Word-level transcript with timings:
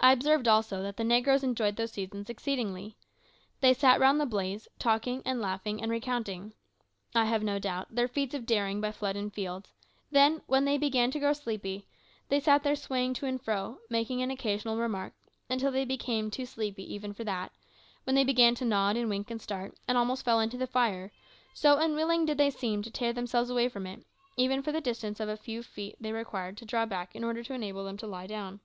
I 0.00 0.12
observed, 0.12 0.48
also, 0.48 0.80
that 0.84 0.96
the 0.96 1.04
negroes 1.04 1.44
enjoyed 1.44 1.76
those 1.76 1.92
seasons 1.92 2.30
exceedingly. 2.30 2.96
They 3.60 3.74
sat 3.74 4.00
round 4.00 4.18
the 4.18 4.24
blaze, 4.24 4.66
talking 4.78 5.20
and 5.26 5.38
laughing, 5.38 5.82
and 5.82 5.90
recounting, 5.92 6.54
I 7.14 7.26
have 7.26 7.42
no 7.42 7.58
doubt, 7.58 7.94
their 7.94 8.08
feats 8.08 8.32
of 8.32 8.46
daring 8.46 8.80
by 8.80 8.90
flood 8.90 9.16
and 9.16 9.30
field; 9.30 9.68
then, 10.10 10.40
when 10.46 10.64
they 10.64 10.78
began 10.78 11.10
to 11.10 11.18
grow 11.20 11.34
sleepy, 11.34 11.86
they 12.30 12.40
sat 12.40 12.62
there 12.62 12.74
swaying 12.74 13.12
to 13.20 13.26
and 13.26 13.38
fro, 13.38 13.80
making 13.90 14.22
an 14.22 14.30
occasional 14.30 14.78
remark, 14.78 15.12
until 15.50 15.70
they 15.70 15.84
became 15.84 16.30
too 16.30 16.46
sleepy 16.46 16.90
even 16.94 17.12
for 17.12 17.24
that, 17.24 17.52
when 18.04 18.16
they 18.16 18.24
began 18.24 18.54
to 18.54 18.64
nod 18.64 18.96
and 18.96 19.10
wink 19.10 19.30
and 19.30 19.42
start, 19.42 19.74
and 19.86 19.98
almost 19.98 20.24
fell 20.24 20.40
into 20.40 20.56
the 20.56 20.66
fire, 20.66 21.12
so 21.52 21.76
unwilling 21.76 22.24
did 22.24 22.38
they 22.38 22.48
seem 22.48 22.80
to 22.80 22.90
tear 22.90 23.12
themselves 23.12 23.50
away 23.50 23.68
from 23.68 23.86
it, 23.86 24.06
even 24.38 24.62
for 24.62 24.72
the 24.72 24.80
distance 24.80 25.20
of 25.20 25.28
the 25.28 25.36
few 25.36 25.62
feet 25.62 25.96
they 26.00 26.12
required 26.12 26.56
to 26.56 26.64
draw 26.64 26.86
back 26.86 27.14
in 27.14 27.22
order 27.22 27.42
to 27.44 27.52
enable 27.52 27.84
them 27.84 27.98
to 27.98 28.06
lie 28.06 28.26
down. 28.26 28.60